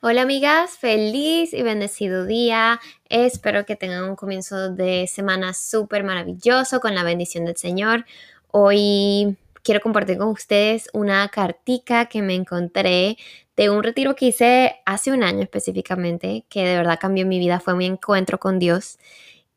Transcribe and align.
Hola 0.00 0.22
amigas, 0.22 0.78
feliz 0.78 1.52
y 1.52 1.62
bendecido 1.62 2.24
día. 2.24 2.78
Espero 3.08 3.66
que 3.66 3.74
tengan 3.74 4.04
un 4.04 4.14
comienzo 4.14 4.70
de 4.70 5.08
semana 5.08 5.52
súper 5.54 6.04
maravilloso 6.04 6.78
con 6.78 6.94
la 6.94 7.02
bendición 7.02 7.44
del 7.46 7.56
Señor. 7.56 8.06
Hoy 8.52 9.36
quiero 9.64 9.80
compartir 9.80 10.16
con 10.16 10.28
ustedes 10.28 10.88
una 10.92 11.28
cartica 11.30 12.06
que 12.06 12.22
me 12.22 12.36
encontré 12.36 13.18
de 13.56 13.70
un 13.70 13.82
retiro 13.82 14.14
que 14.14 14.26
hice 14.26 14.76
hace 14.86 15.10
un 15.10 15.24
año 15.24 15.42
específicamente, 15.42 16.44
que 16.48 16.64
de 16.64 16.76
verdad 16.76 17.00
cambió 17.00 17.26
mi 17.26 17.40
vida, 17.40 17.58
fue 17.58 17.74
mi 17.74 17.86
encuentro 17.86 18.38
con 18.38 18.60
Dios. 18.60 18.98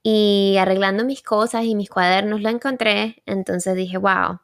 Y 0.02 0.56
arreglando 0.60 1.06
mis 1.06 1.22
cosas 1.22 1.66
y 1.66 1.76
mis 1.76 1.92
cuadernos 1.92 2.42
lo 2.42 2.50
encontré, 2.50 3.22
entonces 3.28 3.76
dije, 3.76 4.00
wow, 4.00 4.40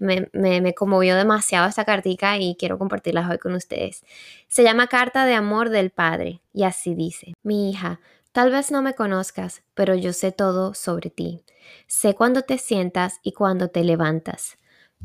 me, 0.00 0.74
conmovió 0.74 1.16
demasiado 1.16 1.68
esta 1.68 1.84
cartica 1.84 2.38
y 2.38 2.56
quiero 2.56 2.78
compartirla 2.78 3.28
hoy 3.28 3.38
con 3.38 3.54
ustedes. 3.54 4.04
Se 4.48 4.62
llama 4.62 4.86
Carta 4.86 5.24
de 5.24 5.34
Amor 5.34 5.70
del 5.70 5.90
Padre 5.90 6.40
y 6.52 6.64
así 6.64 6.94
dice, 6.94 7.34
mi 7.42 7.70
hija, 7.70 8.00
tal 8.32 8.50
vez 8.50 8.70
no 8.70 8.82
me 8.82 8.94
conozcas, 8.94 9.62
pero 9.74 9.94
yo 9.94 10.12
sé 10.12 10.32
todo 10.32 10.74
sobre 10.74 11.10
ti. 11.10 11.42
Sé 11.86 12.14
cuándo 12.14 12.42
te 12.42 12.58
sientas 12.58 13.20
y 13.22 13.32
cuándo 13.32 13.68
te 13.68 13.84
levantas. 13.84 14.56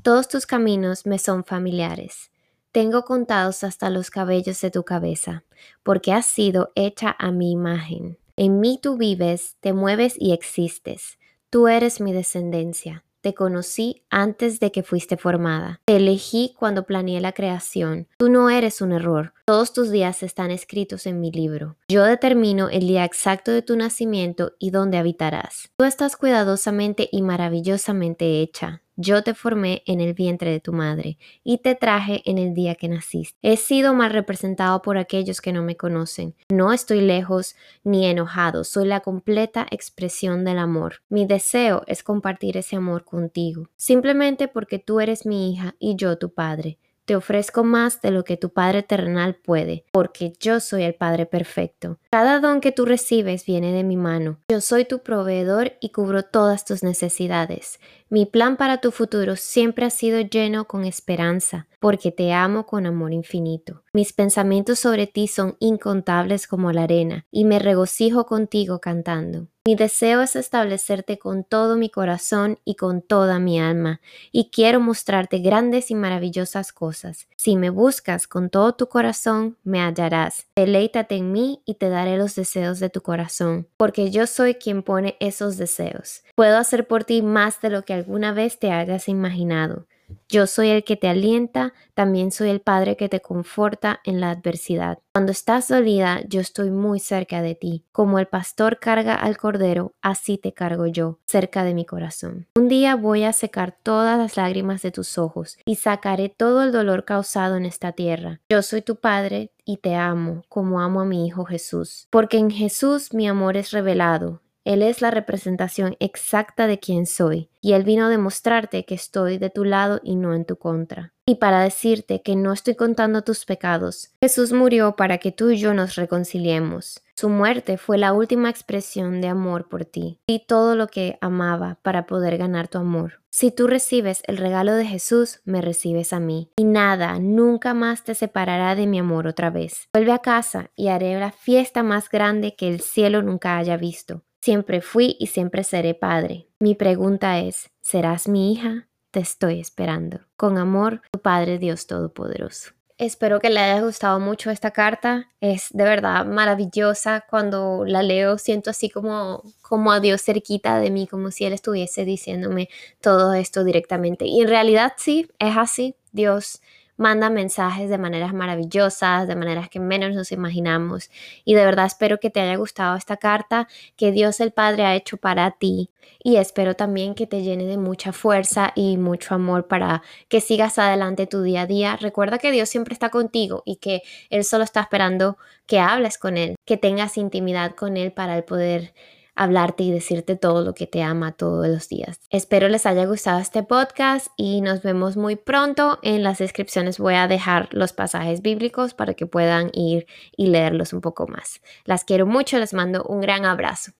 Todos 0.01 0.27
tus 0.27 0.45
caminos 0.45 1.05
me 1.05 1.19
son 1.19 1.43
familiares. 1.43 2.31
Tengo 2.71 3.03
contados 3.03 3.63
hasta 3.63 3.89
los 3.89 4.09
cabellos 4.09 4.59
de 4.61 4.71
tu 4.71 4.83
cabeza, 4.83 5.43
porque 5.83 6.11
has 6.11 6.25
sido 6.25 6.71
hecha 6.75 7.15
a 7.19 7.31
mi 7.31 7.51
imagen. 7.51 8.17
En 8.35 8.59
mí 8.59 8.79
tú 8.81 8.97
vives, 8.97 9.57
te 9.59 9.73
mueves 9.73 10.15
y 10.17 10.33
existes. 10.33 11.19
Tú 11.51 11.67
eres 11.67 12.01
mi 12.01 12.13
descendencia. 12.13 13.03
Te 13.23 13.33
conocí 13.33 14.03
antes 14.09 14.59
de 14.59 14.73
que 14.73 14.83
fuiste 14.83 15.15
formada. 15.15 15.79
Te 15.85 15.95
elegí 15.95 16.53
cuando 16.59 16.83
planeé 16.83 17.21
la 17.21 17.31
creación. 17.31 18.09
Tú 18.17 18.27
no 18.27 18.49
eres 18.49 18.81
un 18.81 18.91
error. 18.91 19.33
Todos 19.45 19.71
tus 19.71 19.91
días 19.91 20.23
están 20.23 20.51
escritos 20.51 21.05
en 21.05 21.21
mi 21.21 21.31
libro. 21.31 21.77
Yo 21.87 22.03
determino 22.03 22.67
el 22.67 22.85
día 22.85 23.05
exacto 23.05 23.51
de 23.51 23.61
tu 23.61 23.77
nacimiento 23.77 24.51
y 24.59 24.71
dónde 24.71 24.97
habitarás. 24.97 25.69
Tú 25.77 25.85
estás 25.85 26.17
cuidadosamente 26.17 27.07
y 27.13 27.21
maravillosamente 27.21 28.41
hecha. 28.41 28.82
Yo 28.95 29.23
te 29.23 29.33
formé 29.33 29.81
en 29.87 30.01
el 30.01 30.13
vientre 30.13 30.51
de 30.51 30.59
tu 30.59 30.71
madre 30.71 31.17
y 31.43 31.57
te 31.57 31.73
traje 31.73 32.21
en 32.25 32.37
el 32.37 32.53
día 32.53 32.75
que 32.75 32.87
naciste. 32.87 33.37
He 33.41 33.57
sido 33.57 33.95
mal 33.95 34.11
representado 34.11 34.83
por 34.83 34.97
aquellos 34.97 35.41
que 35.41 35.51
no 35.51 35.63
me 35.63 35.75
conocen. 35.75 36.35
No 36.49 36.71
estoy 36.71 37.01
lejos 37.01 37.55
ni 37.83 38.05
enojado, 38.05 38.63
soy 38.63 38.85
la 38.85 38.99
completa 38.99 39.65
expresión 39.71 40.45
del 40.45 40.59
amor. 40.59 41.01
Mi 41.09 41.25
deseo 41.25 41.81
es 41.87 42.03
compartir 42.03 42.55
ese 42.55 42.75
amor 42.75 43.03
contigo, 43.03 43.67
simplemente 43.75 44.47
porque 44.47 44.77
tú 44.77 44.99
eres 44.99 45.25
mi 45.25 45.51
hija 45.51 45.75
y 45.79 45.95
yo 45.95 46.19
tu 46.19 46.31
padre. 46.31 46.77
Te 47.05 47.17
ofrezco 47.17 47.65
más 47.65 48.01
de 48.01 48.11
lo 48.11 48.23
que 48.23 48.37
tu 48.37 48.53
Padre 48.53 48.81
terrenal 48.81 49.35
puede, 49.35 49.83
porque 49.91 50.31
yo 50.39 50.61
soy 50.61 50.83
el 50.83 50.95
Padre 50.95 51.25
perfecto. 51.25 51.99
Cada 52.09 52.39
don 52.39 52.61
que 52.61 52.71
tú 52.71 52.85
recibes 52.85 53.45
viene 53.45 53.73
de 53.73 53.83
mi 53.83 53.97
mano. 53.97 54.39
Yo 54.47 54.61
soy 54.61 54.85
tu 54.85 54.99
proveedor 55.03 55.73
y 55.81 55.89
cubro 55.89 56.23
todas 56.23 56.63
tus 56.63 56.81
necesidades. 56.81 57.81
Mi 58.13 58.27
plan 58.27 58.57
para 58.57 58.79
tu 58.79 58.91
futuro 58.91 59.35
siempre 59.35 59.87
ha 59.87 59.89
sido 59.89 60.21
lleno 60.21 60.67
con 60.67 60.85
esperanza, 60.85 61.65
porque 61.79 62.11
te 62.11 62.31
amo 62.31 62.67
con 62.67 62.85
amor 62.85 63.11
infinito. 63.11 63.81
Mis 63.91 64.13
pensamientos 64.13 64.77
sobre 64.77 65.07
ti 65.07 65.27
son 65.27 65.57
incontables 65.59 66.45
como 66.45 66.71
la 66.71 66.83
arena, 66.83 67.25
y 67.31 67.43
me 67.43 67.57
regocijo 67.57 68.27
contigo 68.27 68.79
cantando. 68.79 69.47
Mi 69.65 69.75
deseo 69.75 70.21
es 70.21 70.35
establecerte 70.35 71.17
con 71.17 71.45
todo 71.45 71.77
mi 71.77 71.89
corazón 71.89 72.59
y 72.65 72.75
con 72.75 73.01
toda 73.01 73.39
mi 73.39 73.61
alma, 73.61 74.01
y 74.31 74.49
quiero 74.51 74.81
mostrarte 74.81 75.39
grandes 75.39 75.89
y 75.89 75.95
maravillosas 75.95 76.73
cosas. 76.73 77.27
Si 77.37 77.55
me 77.55 77.69
buscas 77.69 78.27
con 78.27 78.49
todo 78.49 78.75
tu 78.75 78.87
corazón, 78.87 79.57
me 79.63 79.79
hallarás. 79.79 80.47
Deleítate 80.55 81.15
en 81.15 81.31
mí 81.31 81.61
y 81.65 81.75
te 81.75 81.87
daré 81.87 82.17
los 82.17 82.35
deseos 82.35 82.79
de 82.79 82.89
tu 82.89 83.01
corazón, 83.01 83.67
porque 83.77 84.11
yo 84.11 84.27
soy 84.27 84.55
quien 84.55 84.83
pone 84.83 85.15
esos 85.21 85.57
deseos. 85.57 86.23
Puedo 86.35 86.57
hacer 86.57 86.85
por 86.85 87.05
ti 87.05 87.21
más 87.21 87.61
de 87.61 87.69
lo 87.69 87.83
que 87.83 87.93
alguna 88.03 88.33
vez 88.33 88.59
te 88.59 88.71
hayas 88.71 89.07
imaginado. 89.07 89.87
Yo 90.29 90.45
soy 90.45 90.69
el 90.69 90.83
que 90.83 90.97
te 90.97 91.07
alienta, 91.07 91.73
también 91.93 92.31
soy 92.31 92.49
el 92.49 92.59
Padre 92.59 92.97
que 92.97 93.09
te 93.09 93.21
conforta 93.21 94.01
en 94.03 94.19
la 94.19 94.29
adversidad. 94.29 94.99
Cuando 95.13 95.31
estás 95.31 95.69
dolida, 95.69 96.21
yo 96.27 96.41
estoy 96.41 96.69
muy 96.69 96.99
cerca 96.99 97.41
de 97.41 97.55
ti. 97.55 97.85
Como 97.91 98.19
el 98.19 98.27
pastor 98.27 98.79
carga 98.79 99.15
al 99.15 99.37
cordero, 99.37 99.93
así 100.01 100.37
te 100.37 100.53
cargo 100.53 100.85
yo, 100.85 101.19
cerca 101.25 101.63
de 101.63 101.73
mi 101.73 101.85
corazón. 101.85 102.47
Un 102.55 102.67
día 102.67 102.95
voy 102.95 103.23
a 103.23 103.33
secar 103.33 103.75
todas 103.81 104.17
las 104.17 104.35
lágrimas 104.35 104.81
de 104.81 104.91
tus 104.91 105.17
ojos 105.17 105.57
y 105.65 105.75
sacaré 105.75 106.29
todo 106.29 106.61
el 106.61 106.71
dolor 106.71 107.05
causado 107.05 107.55
en 107.55 107.65
esta 107.65 107.93
tierra. 107.93 108.41
Yo 108.49 108.61
soy 108.61 108.81
tu 108.81 108.97
Padre 108.97 109.51
y 109.65 109.77
te 109.77 109.95
amo, 109.95 110.43
como 110.49 110.81
amo 110.81 111.01
a 111.01 111.05
mi 111.05 111.25
Hijo 111.25 111.45
Jesús. 111.45 112.07
Porque 112.09 112.37
en 112.37 112.51
Jesús 112.51 113.13
mi 113.13 113.27
amor 113.27 113.55
es 113.55 113.71
revelado 113.71 114.42
él 114.65 114.81
es 114.81 115.01
la 115.01 115.11
representación 115.11 115.97
exacta 115.99 116.67
de 116.67 116.79
quien 116.79 117.05
soy, 117.05 117.49
y 117.59 117.73
Él 117.73 117.83
vino 117.83 118.05
a 118.05 118.09
demostrarte 118.09 118.85
que 118.85 118.95
estoy 118.95 119.37
de 119.37 119.49
tu 119.49 119.65
lado 119.65 119.99
y 120.03 120.15
no 120.15 120.33
en 120.33 120.45
tu 120.45 120.55
contra. 120.55 121.13
Y 121.25 121.35
para 121.35 121.61
decirte 121.61 122.21
que 122.21 122.35
no 122.35 122.53
estoy 122.53 122.75
contando 122.75 123.23
tus 123.23 123.45
pecados, 123.45 124.11
Jesús 124.21 124.53
murió 124.53 124.95
para 124.95 125.17
que 125.17 125.31
tú 125.31 125.49
y 125.49 125.57
yo 125.57 125.73
nos 125.73 125.95
reconciliemos. 125.95 127.01
Su 127.15 127.29
muerte 127.29 127.77
fue 127.77 127.97
la 127.97 128.13
última 128.13 128.49
expresión 128.49 129.21
de 129.21 129.27
amor 129.27 129.67
por 129.67 129.85
ti, 129.85 130.19
y 130.27 130.45
todo 130.45 130.75
lo 130.75 130.87
que 130.87 131.17
amaba 131.19 131.79
para 131.81 132.05
poder 132.05 132.37
ganar 132.37 132.69
tu 132.69 132.77
amor. 132.77 133.21
Si 133.29 133.51
tú 133.51 133.67
recibes 133.67 134.21
el 134.27 134.37
regalo 134.37 134.73
de 134.75 134.85
Jesús, 134.85 135.41
me 135.43 135.61
recibes 135.61 136.13
a 136.13 136.19
mí, 136.19 136.51
y 136.55 136.63
nada, 136.63 137.19
nunca 137.19 137.73
más 137.73 138.03
te 138.03 138.15
separará 138.15 138.75
de 138.75 138.87
mi 138.87 138.99
amor 138.99 139.27
otra 139.27 139.49
vez. 139.49 139.89
Vuelve 139.93 140.11
a 140.13 140.19
casa 140.19 140.71
y 140.75 140.87
haré 140.87 141.19
la 141.19 141.31
fiesta 141.31 141.83
más 141.83 142.09
grande 142.09 142.55
que 142.55 142.69
el 142.69 142.79
cielo 142.79 143.21
nunca 143.21 143.57
haya 143.57 143.75
visto. 143.75 144.23
Siempre 144.43 144.81
fui 144.81 145.15
y 145.19 145.27
siempre 145.27 145.63
seré 145.63 145.93
padre. 145.93 146.49
Mi 146.59 146.75
pregunta 146.75 147.39
es, 147.39 147.69
¿serás 147.79 148.27
mi 148.27 148.51
hija? 148.51 148.89
Te 149.09 149.21
estoy 149.21 149.61
esperando. 149.61 150.19
Con 150.35 150.57
amor, 150.57 151.01
tu 151.13 151.21
Padre 151.21 151.59
Dios 151.59 151.87
Todopoderoso. 151.87 152.71
Espero 152.97 153.39
que 153.39 153.49
le 153.49 153.61
haya 153.61 153.79
gustado 153.79 154.19
mucho 154.19 154.51
esta 154.51 154.71
carta. 154.71 155.29
Es 155.39 155.69
de 155.71 155.85
verdad 155.85 156.25
maravillosa. 156.25 157.23
Cuando 157.29 157.85
la 157.85 158.03
leo 158.03 158.37
siento 158.37 158.69
así 158.69 158.89
como, 158.89 159.43
como 159.61 159.93
a 159.93 160.01
Dios 160.01 160.21
cerquita 160.21 160.77
de 160.77 160.91
mí, 160.91 161.07
como 161.07 161.31
si 161.31 161.45
Él 161.45 161.53
estuviese 161.53 162.03
diciéndome 162.03 162.67
todo 162.99 163.33
esto 163.33 163.63
directamente. 163.63 164.25
Y 164.25 164.41
en 164.41 164.49
realidad 164.49 164.91
sí, 164.97 165.29
es 165.39 165.55
así. 165.55 165.95
Dios 166.11 166.61
manda 166.97 167.29
mensajes 167.29 167.89
de 167.89 167.97
maneras 167.97 168.33
maravillosas, 168.33 169.27
de 169.27 169.35
maneras 169.35 169.69
que 169.69 169.79
menos 169.79 170.13
nos 170.13 170.31
imaginamos. 170.31 171.09
Y 171.45 171.53
de 171.53 171.65
verdad 171.65 171.85
espero 171.85 172.19
que 172.19 172.29
te 172.29 172.39
haya 172.39 172.55
gustado 172.55 172.95
esta 172.95 173.17
carta 173.17 173.67
que 173.95 174.11
Dios 174.11 174.39
el 174.39 174.51
Padre 174.51 174.85
ha 174.85 174.95
hecho 174.95 175.17
para 175.17 175.51
ti. 175.51 175.89
Y 176.21 176.37
espero 176.37 176.75
también 176.75 177.15
que 177.15 177.27
te 177.27 177.41
llene 177.41 177.65
de 177.65 177.77
mucha 177.77 178.13
fuerza 178.13 178.71
y 178.75 178.97
mucho 178.97 179.35
amor 179.35 179.67
para 179.67 180.03
que 180.27 180.41
sigas 180.41 180.77
adelante 180.79 181.27
tu 181.27 181.41
día 181.41 181.61
a 181.61 181.67
día. 181.67 181.97
Recuerda 181.97 182.37
que 182.37 182.51
Dios 182.51 182.69
siempre 182.69 182.93
está 182.93 183.09
contigo 183.09 183.63
y 183.65 183.77
que 183.77 184.03
Él 184.29 184.43
solo 184.43 184.63
está 184.63 184.81
esperando 184.81 185.37
que 185.65 185.79
hables 185.79 186.17
con 186.17 186.37
Él, 186.37 186.55
que 186.65 186.77
tengas 186.77 187.17
intimidad 187.17 187.75
con 187.75 187.97
Él 187.97 188.11
para 188.11 188.37
el 188.37 188.43
poder 188.43 188.93
hablarte 189.35 189.83
y 189.83 189.91
decirte 189.91 190.35
todo 190.35 190.63
lo 190.63 190.73
que 190.73 190.87
te 190.87 191.01
ama 191.03 191.31
todos 191.31 191.67
los 191.67 191.89
días. 191.89 192.19
Espero 192.29 192.69
les 192.69 192.85
haya 192.85 193.05
gustado 193.05 193.39
este 193.39 193.63
podcast 193.63 194.27
y 194.37 194.61
nos 194.61 194.81
vemos 194.81 195.17
muy 195.17 195.35
pronto. 195.35 195.99
En 196.01 196.23
las 196.23 196.37
descripciones 196.37 196.97
voy 196.99 197.15
a 197.15 197.27
dejar 197.27 197.69
los 197.71 197.93
pasajes 197.93 198.41
bíblicos 198.41 198.93
para 198.93 199.13
que 199.13 199.25
puedan 199.25 199.69
ir 199.73 200.07
y 200.37 200.47
leerlos 200.47 200.93
un 200.93 201.01
poco 201.01 201.27
más. 201.27 201.61
Las 201.85 202.05
quiero 202.05 202.25
mucho, 202.25 202.57
les 202.59 202.73
mando 202.73 203.03
un 203.03 203.21
gran 203.21 203.45
abrazo. 203.45 203.91